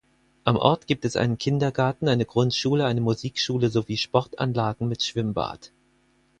Am 0.45 0.55
Ort 0.55 0.87
gibt 0.87 1.05
es 1.05 1.15
einen 1.15 1.37
Kindergarten, 1.37 2.07
eine 2.07 2.25
Grundschule, 2.25 2.85
eine 2.85 3.01
Musikschule 3.01 3.69
sowie 3.69 3.97
Sportanlagen 3.97 4.87
mit 4.87 5.03
Schwimmbad. 5.03 5.71